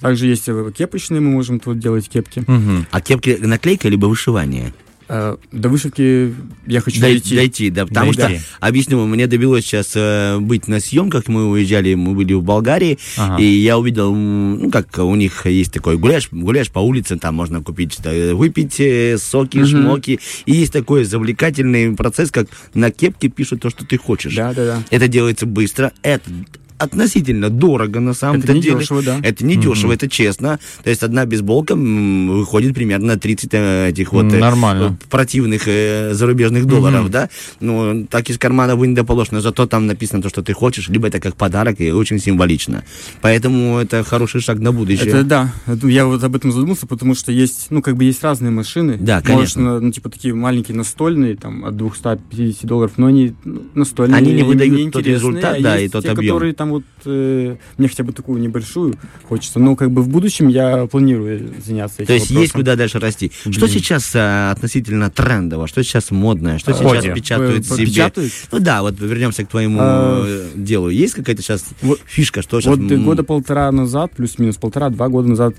Также 0.01 0.27
есть 0.27 0.49
кепочные, 0.77 1.21
мы 1.21 1.31
можем 1.31 1.61
тут 1.61 1.79
делать 1.79 2.09
кепки. 2.09 2.43
Мгм. 2.47 2.87
А 2.91 3.01
кепки 3.01 3.37
наклейка 3.41 3.89
либо 3.89 4.07
вышивание? 4.07 4.73
Э, 5.11 5.37
До 5.53 5.69
вышивки 5.69 6.35
я 6.67 6.81
хочу 6.81 7.01
Дой- 7.01 7.13
дойти. 7.15 7.37
Дойти, 7.37 7.71
да. 7.71 7.85
Потому 7.87 8.13
Дойти. 8.15 8.39
что, 8.39 8.47
объясню, 8.61 9.05
мне 9.07 9.27
довелось 9.27 9.65
сейчас 9.65 9.93
э, 9.95 10.39
быть 10.39 10.69
на 10.69 10.81
съемках, 10.81 11.29
мы 11.29 11.49
уезжали, 11.51 11.95
мы 11.95 12.15
были 12.15 12.33
в 12.35 12.43
Болгарии, 12.43 12.99
Ага. 13.19 13.43
и 13.43 13.45
я 13.47 13.79
увидел, 13.79 14.15
ну, 14.15 14.71
как 14.71 14.99
у 14.99 15.15
них 15.15 15.45
есть 15.47 15.73
такой, 15.73 15.97
гуляешь, 15.99 16.29
гуляешь 16.31 16.71
по 16.71 16.79
улице, 16.79 17.17
там 17.19 17.35
можно 17.35 17.63
купить, 17.63 17.99
э, 18.05 18.33
выпить 18.35 18.81
э, 18.81 19.19
соки, 19.19 19.59
Мгм. 19.59 19.67
шмоки, 19.67 20.21
и 20.47 20.53
есть 20.53 20.73
такой 20.73 21.05
завлекательный 21.05 21.95
процесс, 21.95 22.31
как 22.31 22.47
на 22.75 22.91
кепке 22.91 23.29
пишут 23.29 23.63
то, 23.63 23.71
что 23.71 23.85
ты 23.87 23.99
хочешь. 23.99 24.35
Да, 24.35 24.53
да, 24.55 24.65
да. 24.65 24.83
Это 24.91 25.09
делается 25.09 25.45
быстро, 25.47 25.93
это 26.03 26.31
относительно 26.79 27.51
дорого 27.51 28.01
на 28.01 28.15
самом 28.15 28.41
Это 28.41 28.53
не 28.55 28.61
деле. 28.61 28.79
дешево, 28.81 29.03
да. 29.03 29.19
Это 29.23 29.45
не 29.45 29.57
дешево, 29.57 29.93
это 29.93 30.09
честно. 30.09 30.59
То 30.83 30.91
есть 30.91 31.03
одна 31.03 31.27
бейсболка 31.27 31.75
выходит 31.75 32.75
примерно 32.75 33.19
30 33.19 33.51
э, 33.53 33.89
этих 33.89 34.13
вот 34.13 34.33
э, 34.33 34.39
Нормально. 34.39 34.97
э, 35.01 35.09
противных 35.11 35.65
зарубежных 36.13 36.67
долларов, 36.67 37.11
да. 37.11 37.29
Ну, 37.61 38.07
так 38.09 38.31
из 38.31 38.39
кармана 38.39 38.77
вы 38.77 38.89
не 38.89 38.95
доположь, 38.95 39.31
но 39.31 39.41
зато 39.41 39.67
там 39.67 39.87
написано 39.87 40.23
то, 40.23 40.29
что 40.29 40.43
ты 40.43 40.53
хочешь, 40.53 40.89
либо 40.89 41.09
это 41.09 41.21
как 41.21 41.37
подарок 41.37 41.81
и 41.81 41.91
очень 41.91 42.19
символично. 42.19 42.85
Поэтому 43.21 43.79
это 43.79 44.05
хороший 44.05 44.41
шаг 44.41 44.59
на 44.61 44.73
будущее. 44.73 45.09
Это 45.09 45.25
да, 45.25 45.53
я 45.83 46.07
вот 46.07 46.23
об 46.23 46.37
этом 46.37 46.53
задумался, 46.53 46.87
потому 46.87 47.15
что 47.15 47.33
есть, 47.33 47.67
ну, 47.71 47.83
как 47.83 47.97
бы 47.97 48.05
есть 48.05 48.23
разные 48.23 48.51
машины. 48.51 48.97
Да, 48.99 49.21
конечно. 49.21 49.63
на- 49.63 49.81
ну, 49.81 49.91
типа 49.91 50.11
такие 50.11 50.35
маленькие 50.35 50.77
настольные, 50.77 51.37
там, 51.37 51.65
от 51.65 51.77
250 51.77 52.67
долларов, 52.67 52.93
но 52.97 53.07
они 53.07 53.35
ну, 53.45 53.63
настольные. 53.75 54.17
Они 54.17 54.33
не 54.33 54.43
выдают 54.43 54.93
тот 54.93 55.03
интересные, 55.03 55.15
результат, 55.15 55.57
а 55.59 55.63
да, 55.63 55.81
и 55.81 55.89
тот 55.89 56.05
те, 56.05 56.11
объем. 56.11 56.35
которые 56.35 56.55
там 56.55 56.68
вот, 56.71 56.85
э, 57.05 57.57
мне 57.77 57.89
хотя 57.89 58.05
бы 58.05 58.13
такую 58.13 58.41
небольшую 58.41 58.95
хочется, 59.29 59.59
но 59.59 59.77
как 59.77 59.91
бы 59.91 60.03
в 60.03 60.09
будущем 60.09 60.49
я 60.49 60.87
планирую 60.87 61.53
заняться 61.65 61.97
этим 62.03 62.07
То 62.07 62.13
есть 62.15 62.27
есть 62.31 62.35
вопросом. 62.35 62.61
куда 62.61 62.77
дальше 62.77 62.99
расти. 62.99 63.33
Что 63.51 63.67
Блин. 63.67 63.69
сейчас 63.69 64.11
а, 64.15 64.51
относительно 64.53 65.11
трендово, 65.11 65.67
что 65.67 65.83
сейчас 65.83 66.11
модное, 66.11 66.59
что 66.59 66.73
А, 66.73 66.75
сейчас 66.75 66.91
Ходи. 66.93 67.13
печатают 67.15 67.69
П- 67.69 67.75
себе? 67.77 67.87
печатают? 67.87 68.33
Ну 68.53 68.59
да, 68.61 68.83
вот 68.83 68.99
вернемся 69.01 69.45
к 69.45 69.49
твоему 69.49 69.79
А, 69.81 70.25
э, 70.27 70.49
делу. 70.55 70.89
Есть 70.89 71.15
какая-то 71.15 71.43
сейчас 71.43 71.65
Вот- 71.83 72.01
фишка, 72.07 72.43
что 72.43 72.61
сейчас... 72.61 72.77
Вот 72.77 72.91
э, 72.91 72.97
года 72.97 73.23
полтора 73.25 73.71
назад, 73.73 74.13
плюс-минус 74.17 74.57
полтора-два 74.57 75.09
года 75.09 75.29
назад 75.29 75.55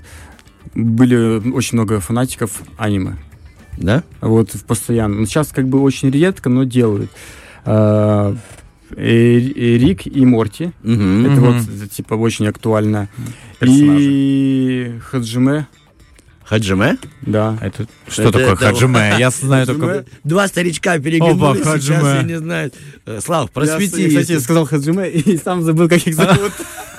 были 0.74 1.50
очень 1.52 1.76
много 1.78 2.00
фанатиков 2.00 2.62
аниме. 2.76 3.16
Да? 3.78 4.02
Вот 4.20 4.50
постоянно. 4.66 5.20
Ну, 5.20 5.26
сейчас 5.26 5.48
как 5.48 5.68
бы 5.68 5.80
очень 5.80 6.10
редко, 6.10 6.48
но 6.50 6.64
делают. 6.64 7.10
Э, 8.96 9.38
э, 9.38 9.76
Рик 9.78 10.06
и 10.06 10.24
Морти. 10.24 10.72
Мгм. 10.82 11.26
Это 11.26 11.40
Мгм. 11.40 11.52
вот 11.80 11.90
типа 11.90 12.14
очень 12.14 12.46
актуально. 12.46 13.08
Персонажи. 13.58 14.08
И 14.10 14.92
Хаджиме. 15.02 15.66
Хаджиме? 16.50 16.98
Да. 17.22 17.56
Это 17.62 17.86
что 18.08 18.22
Это- 18.22 18.32
такое 18.32 18.54
это- 18.54 18.56
хаджиме? 18.56 19.14
Я 19.20 19.30
знаю 19.30 19.66
только... 19.66 20.04
Два 20.24 20.48
старичка 20.48 20.98
переглянулись, 20.98 21.62
сейчас 21.62 21.72
Хаджиме. 21.74 22.14
я 22.16 22.22
не 22.22 22.38
знаю. 22.38 22.72
Э, 23.06 23.20
Слав, 23.24 23.44
Я, 23.44 23.52
просвети. 23.52 24.08
кстати, 24.08 24.32
если- 24.32 24.38
сказал 24.38 24.66
Хаджиме 24.66 25.08
и 25.12 25.36
сам 25.36 25.62
забыл, 25.62 25.88
как 25.88 26.04
их 26.04 26.14
зовут. 26.16 26.52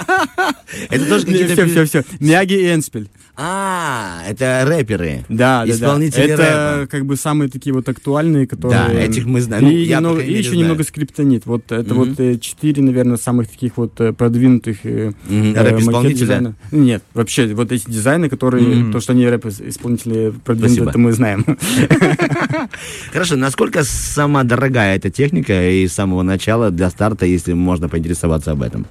Это 0.89 1.05
тоже 1.05 1.25
какие-то... 1.25 1.53
Все, 1.53 1.65
все, 1.65 1.85
все. 1.85 2.03
Мяги 2.21 2.53
и 2.53 2.73
Энспель. 2.73 3.09
А, 3.35 4.21
это 4.27 4.63
рэперы. 4.67 5.25
Да, 5.29 5.61
да, 5.61 5.65
да. 5.65 5.71
Исполнители 5.71 6.25
Это 6.27 6.87
как 6.91 7.05
бы 7.05 7.15
самые 7.15 7.49
такие 7.49 7.73
вот 7.73 7.87
актуальные, 7.89 8.45
которые... 8.45 8.79
Да, 8.79 8.91
этих 8.93 9.25
мы 9.25 9.41
знаем. 9.41 9.63
Ну, 9.63 9.71
И, 9.71 9.83
я, 9.83 9.99
мере, 9.99 10.37
еще 10.37 10.55
немного 10.57 10.83
скриптонит. 10.83 11.45
Вот 11.45 11.71
это 11.71 11.93
вот 11.93 12.19
э, 12.19 12.37
четыре, 12.37 12.83
наверное, 12.83 13.17
самых 13.17 13.47
таких 13.49 13.77
вот 13.77 13.99
э, 13.99 14.13
продвинутых 14.13 14.83
Рэп-исполнителя? 14.83 16.55
Нет, 16.71 17.03
вообще, 17.13 17.53
вот 17.53 17.71
эти 17.71 17.89
дизайны, 17.89 18.29
которые, 18.29 18.91
то, 18.91 18.99
что 18.99 19.13
они 19.13 19.27
рэп-исполнители 19.43 20.33
продвинуты, 20.43 20.73
Спасибо. 20.75 20.89
это 20.89 20.99
мы 20.99 21.11
знаем. 21.13 21.45
Хорошо, 23.11 23.35
насколько 23.35 23.83
сама 23.83 24.43
дорогая 24.43 24.95
эта 24.95 25.09
техника 25.09 25.69
и 25.69 25.87
с 25.87 25.93
самого 25.93 26.21
начала 26.23 26.71
для 26.71 26.89
старта, 26.89 27.25
если 27.25 27.53
можно 27.53 27.89
поинтересоваться 27.89 28.51
об 28.51 28.61
этом? 28.61 28.85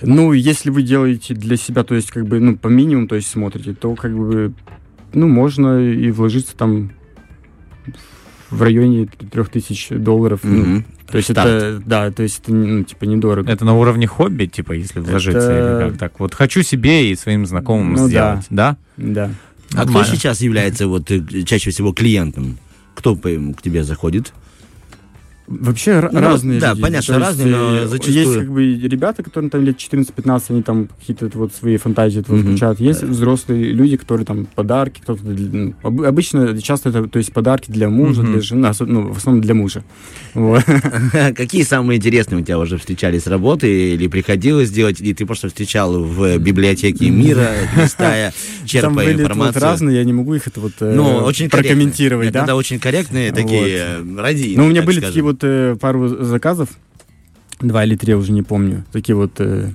Ну, 0.00 0.32
если 0.32 0.70
вы 0.70 0.82
делаете 0.82 1.34
для 1.34 1.56
себя, 1.56 1.84
то 1.84 1.94
есть, 1.94 2.10
как 2.10 2.26
бы, 2.26 2.40
ну, 2.40 2.56
по 2.56 2.68
минимуму, 2.68 3.06
то 3.06 3.14
есть, 3.14 3.28
смотрите, 3.28 3.72
то, 3.72 3.94
как 3.94 4.16
бы, 4.16 4.52
ну, 5.12 5.28
можно 5.28 5.78
и 5.78 6.10
вложиться 6.10 6.56
там 6.56 6.92
в 8.50 8.62
районе 8.62 9.08
трех 9.30 9.48
тысяч 9.48 9.88
долларов. 9.90 10.40
ну, 10.42 10.64
Мгм. 10.64 10.84
То 11.12 11.18
есть, 11.18 11.30
это, 11.30 11.80
да, 11.86 12.10
то 12.10 12.22
есть, 12.24 12.40
это, 12.42 12.52
ну, 12.52 12.82
типа, 12.82 13.04
недорого. 13.04 13.50
Это 13.52 13.64
на 13.64 13.74
уровне 13.78 14.06
хобби, 14.06 14.46
типа, 14.46 14.72
если 14.72 14.98
вложиться, 14.98 15.52
Это- 15.52 15.80
или 15.84 15.90
как 15.90 15.98
так? 15.98 16.18
Вот 16.18 16.34
хочу 16.34 16.62
себе 16.62 17.10
и 17.10 17.14
своим 17.16 17.46
знакомым 17.46 17.92
Ну 17.92 18.08
сделать, 18.08 18.46
да? 18.50 18.76
Да. 18.96 19.30
А 19.74 19.82
кто 19.86 20.02
сейчас 20.04 20.40
является 20.40 20.86
вот 20.88 21.10
э, 21.10 21.22
чаще 21.44 21.70
всего 21.70 21.92
клиентом? 21.92 22.58
Кто 22.94 23.14
по- 23.14 23.28
к 23.56 23.62
тебе 23.62 23.84
заходит? 23.84 24.32
Вообще 25.60 26.08
Ну, 26.12 26.20
разные 26.20 26.60
да, 26.60 26.70
люди. 26.70 26.82
понятно, 26.82 27.06
То 27.14 27.20
есть, 27.20 27.26
разные, 27.28 27.46
но 27.56 27.76
э, 27.76 27.86
зачастую- 27.86 28.14
Есть 28.16 28.34
как 28.38 28.50
бы 28.50 28.74
ребята, 28.74 29.22
которым 29.22 29.50
там 29.50 29.62
лет 29.62 29.76
14-15, 29.76 30.44
они 30.50 30.62
там 30.62 30.88
какие-то 30.98 31.30
вот 31.38 31.54
свои 31.54 31.76
фантазии 31.76 32.20
этого 32.20 32.36
Мгм. 32.36 32.48
включают. 32.48 32.80
Есть 32.80 33.02
взрослые 33.02 33.72
люди, 33.72 33.96
которые 33.96 34.24
там 34.24 34.46
подарки, 34.54 35.00
кто-то... 35.00 35.22
для- 35.24 35.48
ну, 35.60 35.74
об- 35.82 36.02
обычно, 36.02 36.60
часто 36.60 36.88
это, 36.88 37.06
то 37.06 37.18
есть 37.18 37.32
подарки 37.32 37.70
для 37.70 37.88
мужа, 37.88 38.22
Мгм. 38.22 38.32
для 38.32 38.40
жены, 38.40 38.70
ну, 38.80 39.12
в 39.12 39.16
основном 39.18 39.42
для 39.42 39.54
мужа. 39.54 39.82
Вот. 40.34 40.62
Какие 41.36 41.62
самые 41.64 41.98
интересные 41.98 42.40
у 42.40 42.44
тебя 42.44 42.58
уже 42.58 42.78
встречались 42.78 43.26
работы 43.26 43.92
или 43.94 44.06
приходилось 44.08 44.70
делать, 44.70 45.00
или 45.00 45.12
ты 45.12 45.26
просто 45.26 45.48
встречал 45.48 46.02
в 46.02 46.38
библиотеке 46.38 47.10
мира, 47.10 47.48
листая, 47.76 48.32
Там 48.32 48.66
черпая 48.66 49.12
информацию? 49.12 49.62
разные, 49.62 49.96
я 49.98 50.04
не 50.04 50.12
могу 50.12 50.34
их 50.34 50.46
это 50.46 50.60
вот 50.60 50.72
э, 50.80 50.94
Ну, 50.94 51.30
прокомментировать, 51.50 52.32
да? 52.32 52.46
да, 52.46 52.56
очень 52.56 52.78
корректные 52.78 53.32
такие 53.32 53.68
э, 54.00 54.16
ради. 54.18 54.54
Ну, 54.56 54.66
у 54.66 54.68
меня 54.68 54.82
были 54.82 55.00
такие 55.00 55.22
вот 55.22 55.41
э, 55.42 55.76
пару 55.80 56.08
заказов, 56.08 56.70
два 57.60 57.84
или 57.84 57.96
три, 57.96 58.10
я 58.10 58.18
уже 58.18 58.32
не 58.32 58.42
помню, 58.42 58.84
такие 58.92 59.14
вот 59.14 59.32
э, 59.38 59.70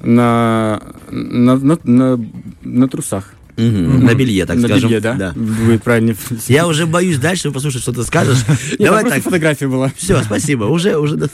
на, 0.00 0.80
на, 1.10 1.56
на, 1.56 1.78
на, 1.84 2.26
на 2.62 2.88
трусах. 2.88 3.34
Мгм, 3.58 4.04
На 4.04 4.14
белье, 4.14 4.46
так 4.46 4.56
на 4.56 4.68
скажем. 4.68 4.88
белье, 4.88 5.00
да? 5.00 5.32
Будет 5.34 5.82
правильно. 5.82 6.14
Я 6.46 6.68
уже 6.68 6.86
боюсь 6.86 7.18
дальше 7.18 7.50
послушать, 7.50 7.82
что 7.82 7.92
ты 7.92 8.04
скажешь. 8.04 8.38
Давай 8.78 9.04
так. 9.04 9.22
фотография 9.22 9.66
была. 9.66 9.90
Все, 9.96 10.22
спасибо. 10.22 10.64
Уже, 10.64 10.96
уже, 10.96 11.16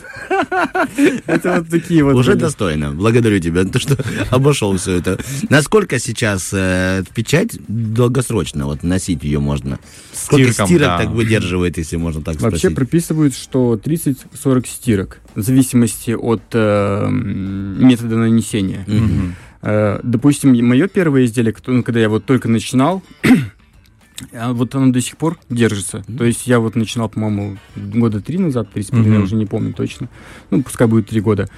Это 1.27 1.59
вот 1.59 1.69
такие 1.69 2.03
вот. 2.03 2.15
уже 2.15 2.35
достойно. 2.35 2.93
Благодарю 2.93 3.39
тебя, 3.41 3.65
то, 3.65 3.79
что 3.79 3.99
обошел 4.31 4.75
все 4.79 4.93
это. 4.93 5.19
Насколько 5.51 5.99
сейчас 5.99 6.51
э, 6.53 7.05
печать 7.15 7.59
долгосрочно 7.69 8.65
вот 8.65 8.83
носить 8.83 9.23
ее 9.23 9.41
можно? 9.41 9.79
Сколько 10.15 10.53
стирок 10.53 10.81
да. 10.81 10.99
так 10.99 11.11
выдерживает, 11.11 11.77
если 11.77 11.97
можно 11.97 12.23
так 12.23 12.41
Вообще 12.41 12.59
спросить? 12.59 12.77
прописывают, 12.77 13.35
что 13.37 13.75
30-40 13.83 14.67
стирок, 14.67 15.19
в 15.35 15.43
зависимости 15.43 16.13
от 16.13 16.43
э, 16.53 17.09
метода 17.11 18.17
нанесения. 18.17 18.85
Мгм. 18.87 19.35
Э, 19.65 19.99
допустим, 20.03 20.55
мое 20.67 20.89
первое 20.89 21.25
изделие, 21.25 21.55
ну, 21.67 21.83
когда 21.83 21.99
я 21.99 22.11
вот 22.11 22.27
только 22.27 22.49
начинал, 22.49 23.03
а 24.33 24.53
вот 24.53 24.75
оно 24.75 24.93
до 24.93 25.01
сих 25.01 25.17
пор 25.17 25.39
держится. 25.49 26.05
То 26.17 26.25
есть 26.25 26.47
я 26.47 26.61
вот 26.61 26.77
начинал, 26.77 27.09
по-моему, 27.09 27.57
года 27.75 28.21
три 28.21 28.39
назад, 28.39 28.71
три 28.73 28.83
с 28.83 28.89
половиной, 28.89 29.17
я 29.17 29.23
уже 29.23 29.37
не 29.37 29.47
помню 29.47 29.73
точно. 29.73 30.09
Ну, 30.51 30.63
пускай 30.63 30.87
будет 30.87 31.09
три 31.09 31.21
года. 31.21 31.49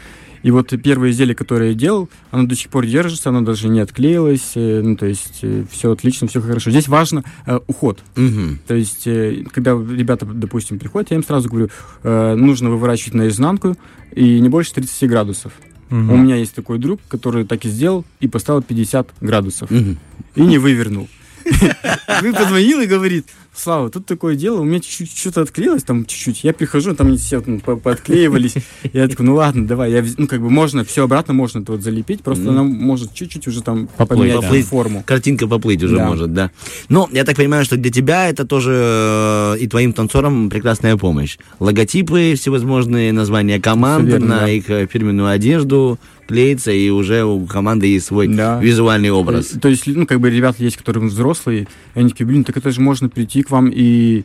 И 0.44 0.52
вот 0.52 0.72
первое 0.84 1.10
изделие, 1.10 1.34
которое 1.34 1.70
я 1.70 1.74
делал, 1.74 2.08
оно 2.30 2.46
до 2.46 2.54
сих 2.54 2.70
пор 2.70 2.86
держится, 2.86 3.30
оно 3.30 3.40
даже 3.40 3.68
не 3.68 3.80
отклеилось, 3.80 4.52
э, 4.54 4.80
ну, 4.80 4.94
то 4.94 5.06
есть 5.06 5.44
все 5.72 5.90
отлично, 5.90 6.28
все 6.28 6.40
хорошо. 6.40 6.70
Здесь 6.70 6.86
важно 6.86 7.24
э, 7.46 7.58
уход. 7.66 8.04
Мгм. 8.14 8.60
То 8.68 8.76
есть, 8.76 9.08
э, 9.08 9.42
когда 9.52 9.72
ребята, 9.72 10.24
допустим, 10.26 10.78
приходят, 10.78 11.10
я 11.10 11.16
им 11.16 11.24
сразу 11.24 11.48
говорю, 11.48 11.70
э, 12.04 12.34
нужно 12.36 12.70
выворачивать 12.70 13.14
наизнанку 13.14 13.76
и 14.14 14.38
не 14.38 14.48
больше 14.48 14.74
30 14.74 15.08
градусов. 15.08 15.52
Мгм. 15.90 16.10
У 16.10 16.16
меня 16.16 16.36
есть 16.36 16.54
такой 16.54 16.78
друг, 16.78 17.00
который 17.08 17.44
так 17.44 17.64
и 17.64 17.68
сделал 17.68 18.04
и 18.20 18.28
поставил 18.28 18.62
50 18.62 19.08
градусов. 19.20 19.70
Мгм. 19.70 19.98
И 20.34 20.40
не 20.40 20.58
вывернул. 20.58 21.08
Вы 22.22 22.32
позвонил 22.32 22.80
и 22.80 22.86
говорит, 22.86 23.26
Слава, 23.56 23.88
тут 23.90 24.04
такое 24.04 24.36
дело, 24.36 24.60
у 24.60 24.64
меня 24.64 24.80
чуть-чуть 24.80 25.16
что-то 25.16 25.40
отклеилось, 25.40 25.82
там 25.82 26.04
чуть-чуть. 26.04 26.44
Я 26.44 26.52
прихожу, 26.52 26.94
там 26.94 27.06
они 27.06 27.16
все 27.16 27.42
ну, 27.44 27.58
по- 27.58 27.76
поотклеивались. 27.76 28.54
Я 28.92 29.08
такой, 29.08 29.24
ну 29.24 29.34
ладно, 29.34 29.66
давай. 29.66 29.90
Я, 29.92 30.04
ну, 30.18 30.26
как 30.26 30.42
бы 30.42 30.50
можно, 30.50 30.84
все 30.84 31.04
обратно 31.04 31.32
можно 31.32 31.64
вот 31.66 31.80
залепить, 31.82 32.22
просто 32.22 32.44
Мгм. 32.44 32.50
она 32.52 32.62
может 32.64 33.14
чуть-чуть 33.14 33.48
уже 33.48 33.62
там 33.62 33.88
Поплыть, 33.96 34.32
поменять 34.34 34.50
да. 34.62 34.62
форму. 34.68 35.02
Картинка 35.06 35.46
поплыть 35.48 35.82
уже 35.82 35.96
Да. 35.96 36.06
может, 36.06 36.34
да. 36.34 36.50
Но 36.90 37.08
я 37.12 37.24
так 37.24 37.36
понимаю, 37.36 37.64
что 37.64 37.76
для 37.78 37.90
тебя 37.90 38.28
это 38.28 38.44
тоже 38.44 38.72
э, 38.76 39.56
и 39.58 39.66
твоим 39.66 39.94
танцорам 39.94 40.50
прекрасная 40.50 40.96
помощь. 40.98 41.38
Логотипы, 41.58 42.34
всевозможные 42.36 43.12
названия 43.12 43.58
команд 43.58 44.06
верно, 44.06 44.26
на 44.26 44.40
да. 44.40 44.50
их 44.50 44.68
э, 44.68 44.86
фирменную 44.86 45.28
одежду 45.28 45.98
клеится, 46.28 46.72
и 46.72 46.90
уже 46.90 47.22
у 47.24 47.46
команды 47.46 47.86
есть 47.86 48.06
свой 48.06 48.26
Да. 48.26 48.58
визуальный 48.60 49.10
образ. 49.12 49.46
То 49.62 49.68
есть, 49.68 49.86
ну, 49.86 50.06
как 50.06 50.18
бы 50.20 50.28
ребята 50.28 50.60
есть, 50.62 50.76
которые 50.76 51.04
взрослые, 51.06 51.68
и 51.94 51.98
они 52.00 52.08
такие, 52.10 52.26
блин, 52.26 52.42
так 52.42 52.56
это 52.56 52.72
же 52.72 52.80
можно 52.80 53.08
прийти 53.08 53.44
к 53.46 53.50
вам 53.50 53.70
и 53.72 54.24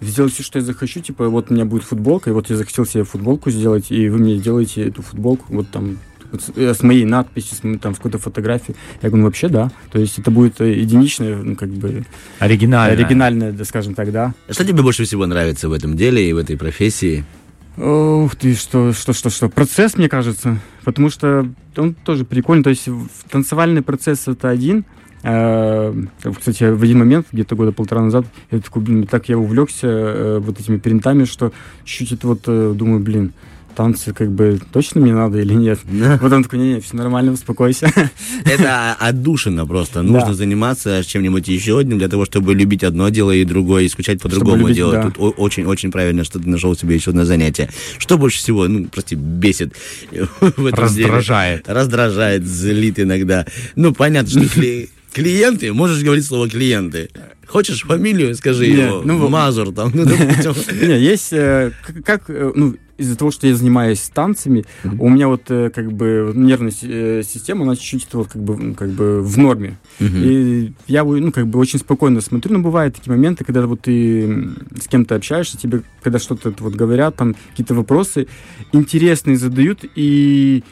сделать 0.00 0.32
все, 0.32 0.42
что 0.42 0.58
я 0.58 0.64
захочу. 0.64 1.00
Типа, 1.00 1.28
вот 1.28 1.50
у 1.50 1.54
меня 1.54 1.64
будет 1.64 1.84
футболка, 1.84 2.30
и 2.30 2.32
вот 2.32 2.50
я 2.50 2.56
захотел 2.56 2.86
себе 2.86 3.04
футболку 3.04 3.50
сделать, 3.50 3.90
и 3.90 4.08
вы 4.08 4.18
мне 4.18 4.36
сделаете 4.36 4.88
эту 4.88 5.02
футболку, 5.02 5.44
вот 5.48 5.70
там 5.70 5.98
вот 6.32 6.42
с, 6.42 6.52
э, 6.56 6.74
с 6.74 6.82
моей 6.82 7.04
надписью, 7.04 7.56
с, 7.56 7.78
там, 7.78 7.94
с 7.94 7.98
какой-то 7.98 8.18
фотографией. 8.18 8.76
Я 9.02 9.10
говорю, 9.10 9.22
ну, 9.22 9.28
вообще, 9.28 9.48
да. 9.48 9.70
То 9.90 9.98
есть 9.98 10.18
это 10.18 10.30
будет 10.30 10.60
э, 10.60 10.72
единичное, 10.80 11.36
ну, 11.36 11.56
как 11.56 11.68
бы, 11.68 12.04
Оригинально. 12.38 12.92
оригинальное, 12.94 13.52
да, 13.52 13.64
скажем 13.64 13.94
так, 13.94 14.10
да. 14.10 14.34
Что 14.50 14.64
тебе 14.64 14.82
больше 14.82 15.04
всего 15.04 15.26
нравится 15.26 15.68
в 15.68 15.72
этом 15.72 15.96
деле 15.96 16.28
и 16.28 16.32
в 16.32 16.38
этой 16.38 16.56
профессии? 16.56 17.24
Ух 17.76 18.36
ты, 18.36 18.54
что, 18.54 18.92
что, 18.92 19.12
что, 19.12 19.30
что. 19.30 19.48
Процесс, 19.48 19.96
мне 19.96 20.08
кажется, 20.08 20.58
потому 20.84 21.08
что 21.08 21.48
он 21.76 21.94
тоже 21.94 22.24
прикольный. 22.24 22.64
То 22.64 22.70
есть 22.70 22.88
танцевальный 23.30 23.82
процесс 23.82 24.28
это 24.28 24.50
один. 24.50 24.84
Э, 25.22 25.94
Кстати, 26.38 26.64
в 26.64 26.82
один 26.82 26.98
момент, 26.98 27.26
где-то 27.32 27.54
года 27.56 27.72
полтора 27.72 28.02
назад, 28.02 28.26
я 28.50 28.58
такой, 28.58 28.82
блин, 28.82 29.06
так 29.06 29.28
я 29.28 29.38
увлекся 29.38 29.86
э, 29.86 30.38
вот 30.40 30.58
этими 30.60 30.78
принтами, 30.78 31.24
что 31.24 31.52
чуть-чуть 31.84 32.12
это 32.18 32.26
вот 32.26 32.40
э, 32.46 32.72
думаю, 32.74 33.00
блин, 33.00 33.32
танцы 33.76 34.12
как 34.12 34.30
бы 34.30 34.60
точно 34.72 35.00
мне 35.00 35.14
надо 35.14 35.38
или 35.38 35.54
нет? 35.54 35.78
Потом 36.20 36.42
такой, 36.42 36.58
не-не, 36.58 36.80
все 36.80 36.96
нормально, 36.96 37.32
успокойся. 37.32 37.90
Это 38.44 38.94
отдушина 38.98 39.64
просто. 39.66 40.02
Нужно 40.02 40.28
Да. 40.28 40.34
заниматься 40.34 41.02
чем-нибудь 41.06 41.48
еще 41.48 41.78
одним 41.78 41.98
для 41.98 42.08
того, 42.08 42.24
чтобы 42.26 42.54
любить 42.54 42.84
одно 42.84 43.08
дело 43.08 43.30
и 43.30 43.44
другое, 43.44 43.84
и 43.84 43.88
скучать 43.88 44.20
по 44.20 44.28
другому 44.28 44.70
делу. 44.70 44.92
да. 44.92 45.10
Тут 45.10 45.34
очень-очень 45.38 45.90
правильно, 45.90 46.22
что 46.24 46.38
ты 46.38 46.48
нашел 46.50 46.74
себе 46.76 46.96
еще 46.96 47.10
одно 47.12 47.24
занятие. 47.24 47.70
Что 47.98 48.18
больше 48.18 48.38
всего, 48.38 48.66
ну, 48.68 48.88
прости, 48.92 49.14
бесит 49.14 49.74
в 50.10 50.66
этом 50.66 50.88
деле? 50.88 51.06
Раздражает. 51.06 51.68
Раздражает, 51.68 52.44
злит 52.46 52.98
иногда. 53.00 53.46
Ну, 53.76 53.94
понятно, 53.94 54.28
что 54.28 54.40
кли- 54.60 54.90
клиенты, 55.12 55.72
можешь 55.72 56.02
говорить 56.02 56.24
слово 56.26 56.48
клиенты. 56.48 57.08
Хочешь 57.46 57.82
фамилию, 57.82 58.34
скажи 58.34 58.66
Не, 58.68 58.82
его. 58.84 59.02
ну, 59.04 59.28
Мазур 59.28 59.72
там. 59.72 59.90
ну, 59.94 60.04
допустим. 60.06 60.54
Не, 60.88 60.98
есть, 60.98 61.32
э, 61.32 61.72
как, 62.04 62.24
э, 62.28 62.50
ну, 62.54 62.76
из-за 62.96 63.16
того, 63.16 63.30
что 63.30 63.46
я 63.46 63.54
занимаюсь 63.56 64.00
танцами, 64.14 64.64
у 64.84 65.08
меня 65.08 65.26
вот 65.28 65.42
э, 65.50 65.70
как 65.74 65.92
бы 65.92 66.32
нервная 66.34 66.70
си- 66.70 67.22
система, 67.28 67.64
она 67.64 67.74
чуть-чуть 67.76 68.06
вот 68.12 68.28
как 68.28 68.42
бы, 68.42 68.74
как 68.74 68.90
бы 68.90 69.20
в 69.22 69.36
норме. 69.38 69.76
И 70.00 70.72
я, 70.86 71.04
ну, 71.04 71.30
как 71.32 71.46
бы 71.48 71.58
очень 71.58 71.78
спокойно 71.78 72.20
смотрю, 72.20 72.54
но 72.54 72.60
бывают 72.60 72.94
такие 72.94 73.10
моменты, 73.10 73.44
когда 73.44 73.66
вот 73.66 73.82
ты 73.82 74.48
с 74.80 74.86
кем-то 74.88 75.16
общаешься, 75.16 75.58
тебе, 75.58 75.82
когда 76.02 76.18
что-то 76.18 76.54
вот 76.58 76.74
говорят, 76.74 77.16
там 77.16 77.34
какие-то 77.50 77.74
вопросы 77.74 78.28
интересные 78.72 79.36
задают, 79.36 79.80
и 79.94 80.62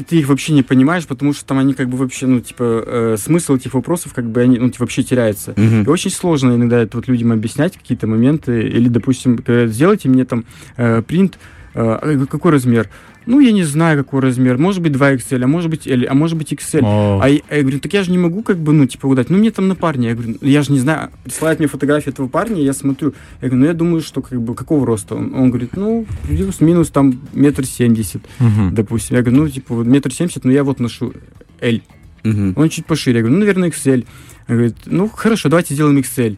и 0.00 0.02
ты 0.02 0.16
их 0.16 0.28
вообще 0.28 0.52
не 0.54 0.62
понимаешь, 0.62 1.06
потому 1.06 1.32
что 1.32 1.44
там 1.44 1.58
они 1.58 1.74
как 1.74 1.88
бы 1.88 1.98
вообще, 1.98 2.26
ну, 2.26 2.40
типа, 2.40 2.84
э, 2.86 3.16
смысл 3.18 3.56
этих 3.56 3.74
вопросов 3.74 4.14
как 4.14 4.30
бы 4.30 4.40
они, 4.40 4.58
ну, 4.58 4.70
типа, 4.70 4.84
вообще 4.84 5.02
теряется. 5.02 5.52
Мгм. 5.56 5.82
И 5.82 5.88
очень 5.88 6.10
сложно 6.10 6.54
иногда 6.54 6.80
это 6.80 6.96
вот 6.96 7.06
людям 7.06 7.32
объяснять 7.32 7.76
какие-то 7.76 8.06
моменты. 8.06 8.62
Или, 8.62 8.88
допустим, 8.88 9.38
сделайте 9.66 10.08
мне 10.08 10.24
там 10.24 10.44
э, 10.76 11.02
принт 11.02 11.38
Э, 11.74 12.26
какой 12.28 12.52
размер? 12.52 12.88
Ну, 13.26 13.38
я 13.38 13.52
не 13.52 13.64
знаю, 13.64 13.98
какой 14.02 14.20
размер. 14.20 14.56
Может 14.58 14.82
быть, 14.82 14.92
2 14.92 15.12
XL, 15.14 15.44
а 15.44 15.46
может 15.46 15.70
быть 15.70 15.86
L, 15.86 16.04
а 16.08 16.14
может 16.14 16.36
быть 16.38 16.52
XL. 16.52 16.80
О. 16.82 17.20
А 17.22 17.28
я, 17.28 17.40
а 17.50 17.56
я 17.56 17.60
говорю, 17.62 17.78
так 17.78 17.92
я 17.92 18.02
же 18.02 18.10
не 18.10 18.18
могу, 18.18 18.42
как 18.42 18.56
бы, 18.58 18.72
ну, 18.72 18.86
типа, 18.86 19.06
угадать. 19.06 19.30
Ну, 19.30 19.36
мне 19.38 19.50
там 19.50 19.68
на 19.68 19.74
парня. 19.76 20.08
Я 20.08 20.14
говорю, 20.14 20.36
«Ну, 20.40 20.48
я 20.48 20.62
же 20.62 20.72
не 20.72 20.78
знаю. 20.80 21.10
Присылает 21.22 21.58
мне 21.58 21.68
фотографию 21.68 22.12
этого 22.14 22.28
парня, 22.28 22.60
я 22.62 22.72
смотрю. 22.72 23.12
Я 23.42 23.48
говорю, 23.48 23.60
ну, 23.60 23.66
я 23.66 23.74
думаю, 23.74 24.00
что, 24.00 24.22
как 24.22 24.40
бы, 24.40 24.54
какого 24.54 24.86
роста? 24.86 25.14
Он, 25.14 25.34
он 25.34 25.50
говорит, 25.50 25.76
ну, 25.76 26.06
плюс-минус, 26.26 26.88
там, 26.90 27.20
метр 27.34 27.66
семьдесят, 27.66 28.22
Мгм. 28.38 28.74
допустим. 28.74 29.16
Я 29.16 29.22
говорю, 29.22 29.42
ну, 29.42 29.48
типа, 29.48 29.74
вот 29.74 29.86
метр 29.86 30.12
семьдесят, 30.12 30.44
но 30.44 30.50
я 30.50 30.64
вот 30.64 30.80
ношу 30.80 31.12
L. 31.60 31.80
Мгм. 32.24 32.54
Он 32.56 32.68
чуть 32.68 32.86
пошире. 32.86 33.18
Я 33.18 33.22
говорю, 33.22 33.34
ну, 33.34 33.40
наверное, 33.40 33.68
XL. 33.70 34.06
Он 34.48 34.54
говорит, 34.56 34.76
ну, 34.86 35.08
хорошо, 35.08 35.48
давайте 35.48 35.74
сделаем 35.74 35.98
XL. 35.98 36.36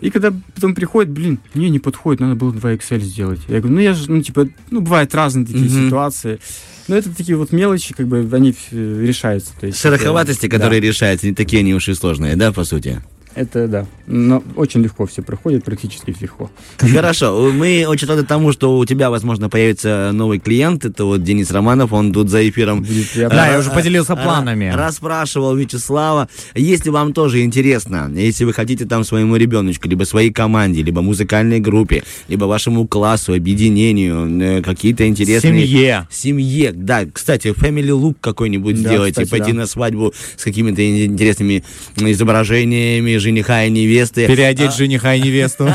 И 0.00 0.10
когда 0.10 0.32
потом 0.54 0.74
приходит, 0.74 1.10
блин, 1.12 1.38
мне 1.54 1.70
не 1.70 1.78
подходит, 1.78 2.20
надо 2.20 2.34
было 2.34 2.52
2 2.52 2.72
XL 2.74 3.00
сделать. 3.00 3.40
Я 3.48 3.60
говорю, 3.60 3.76
ну, 3.76 3.80
я 3.80 3.94
же, 3.94 4.10
ну, 4.10 4.20
типа, 4.22 4.48
ну, 4.70 4.80
бывают 4.80 5.14
разные 5.14 5.46
такие 5.46 5.64
Мгм. 5.70 5.86
ситуации. 5.86 6.40
Но 6.88 6.96
это 6.96 7.14
такие 7.14 7.36
вот 7.38 7.52
мелочи, 7.52 7.94
как 7.94 8.06
бы, 8.08 8.28
они 8.32 8.54
решаются. 8.70 9.52
То 9.58 9.66
есть, 9.66 9.80
Шероховатости, 9.80 10.46
это- 10.46 10.56
которые 10.56 10.80
решаются, 10.80 11.26
не 11.26 11.32
такие 11.34 11.60
они 11.60 11.74
уж 11.74 11.88
и 11.88 11.94
сложные, 11.94 12.36
да, 12.36 12.52
по 12.52 12.64
сути? 12.64 13.02
Это, 13.34 13.66
да. 13.68 13.86
Но 14.06 14.42
очень 14.56 14.82
легко 14.82 15.06
все 15.06 15.22
проходит, 15.22 15.64
практически 15.64 16.14
легко. 16.20 16.50
Хорошо, 16.78 17.50
мы 17.52 17.84
очень 17.88 18.06
рады 18.06 18.22
тому, 18.22 18.52
что 18.52 18.78
у 18.78 18.84
тебя, 18.84 19.10
возможно, 19.10 19.48
появится 19.48 20.10
новый 20.12 20.38
клиент. 20.38 20.84
Это 20.84 21.04
вот 21.04 21.22
Денис 21.22 21.50
Романов, 21.50 21.92
он 21.92 22.12
тут 22.12 22.28
за 22.28 22.48
эфиром. 22.48 22.86
Да, 23.16 23.52
я 23.52 23.58
уже 23.58 23.70
поделился 23.70 24.14
планами. 24.14 24.72
Расспрашивал 24.74 25.56
Вячеслава. 25.56 26.28
Если 26.54 26.90
вам 26.90 27.12
тоже 27.12 27.42
интересно, 27.42 28.10
если 28.14 28.44
вы 28.44 28.52
хотите 28.52 28.84
там 28.84 29.04
своему 29.04 29.36
ребеночку, 29.36 29.88
либо 29.88 30.04
своей 30.04 30.30
команде, 30.30 30.82
либо 30.82 31.02
музыкальной 31.02 31.60
группе, 31.60 32.04
либо 32.28 32.44
вашему 32.44 32.86
классу, 32.86 33.32
объединению, 33.32 34.58
э, 34.58 34.62
какие-то 34.62 35.06
интересные... 35.08 35.66
Семье. 35.66 36.08
Семье, 36.10 36.72
да. 36.72 37.04
Кстати, 37.10 37.48
family 37.48 37.88
look 37.88 38.16
какой-нибудь 38.20 38.82
Да, 38.82 38.88
сделайте, 38.88 39.24
кстати, 39.24 39.30
пойти 39.30 39.52
да. 39.52 39.60
на 39.60 39.66
свадьбу 39.66 40.12
с 40.36 40.44
какими-то 40.44 41.04
интересными 41.06 41.64
изображениями 41.96 43.16
жениха 43.24 43.64
и 43.64 43.70
невесты. 43.70 44.26
Переодеть 44.26 44.74
жениха 44.74 45.14
и 45.14 45.20
невесту. 45.20 45.68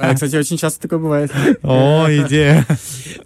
А, 0.00 0.14
кстати, 0.14 0.36
очень 0.36 0.56
часто 0.56 0.82
такое 0.82 0.98
бывает. 0.98 1.32
О, 1.62 2.06
идея. 2.08 2.66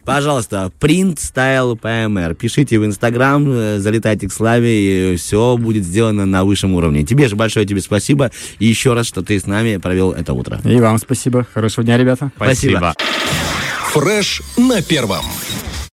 Пожалуйста, 0.04 0.72
print 0.80 1.16
style 1.16 1.78
PMR. 1.78 2.34
Пишите 2.34 2.78
в 2.78 2.86
Инстаграм, 2.86 3.44
э, 3.46 3.78
залетайте 3.78 4.28
к 4.28 4.32
Славе, 4.32 5.12
и 5.12 5.16
все 5.16 5.56
будет 5.56 5.84
сделано 5.84 6.24
на 6.24 6.44
высшем 6.44 6.74
уровне. 6.74 7.04
Тебе 7.04 7.28
же 7.28 7.36
большое 7.36 7.66
тебе 7.66 7.80
спасибо. 7.80 8.30
И 8.58 8.66
еще 8.66 8.94
раз, 8.94 9.06
что 9.06 9.22
ты 9.22 9.38
с 9.38 9.46
нами 9.46 9.76
провел 9.76 10.12
это 10.12 10.32
утро. 10.32 10.60
И 10.64 10.76
вам 10.80 10.98
спасибо. 10.98 11.46
Хорошего 11.52 11.84
дня, 11.84 11.98
ребята. 11.98 12.30
Спасибо. 12.36 12.94
Спасибо. 12.94 12.94
Фреш 13.92 14.42
на 14.56 14.80
первом. 14.82 15.24